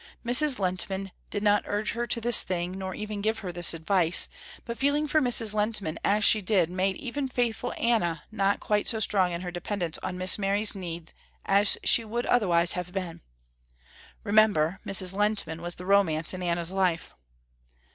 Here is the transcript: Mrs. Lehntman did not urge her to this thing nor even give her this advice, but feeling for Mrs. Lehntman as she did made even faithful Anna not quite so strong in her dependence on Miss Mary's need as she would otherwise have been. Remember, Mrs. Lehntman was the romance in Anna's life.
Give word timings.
Mrs. 0.25 0.57
Lehntman 0.57 1.11
did 1.29 1.43
not 1.43 1.65
urge 1.67 1.91
her 1.91 2.07
to 2.07 2.19
this 2.19 2.41
thing 2.41 2.75
nor 2.75 2.95
even 2.95 3.21
give 3.21 3.37
her 3.45 3.51
this 3.51 3.71
advice, 3.71 4.29
but 4.65 4.79
feeling 4.79 5.07
for 5.07 5.21
Mrs. 5.21 5.53
Lehntman 5.53 5.97
as 6.03 6.23
she 6.23 6.41
did 6.41 6.71
made 6.71 6.95
even 6.95 7.27
faithful 7.27 7.71
Anna 7.77 8.23
not 8.31 8.59
quite 8.59 8.87
so 8.89 8.99
strong 8.99 9.31
in 9.31 9.41
her 9.41 9.51
dependence 9.51 9.99
on 10.01 10.17
Miss 10.17 10.39
Mary's 10.39 10.73
need 10.73 11.13
as 11.45 11.77
she 11.83 12.03
would 12.03 12.25
otherwise 12.25 12.73
have 12.73 12.91
been. 12.91 13.21
Remember, 14.23 14.79
Mrs. 14.87 15.13
Lehntman 15.13 15.61
was 15.61 15.75
the 15.75 15.85
romance 15.85 16.33
in 16.33 16.41
Anna's 16.41 16.71
life. 16.71 17.13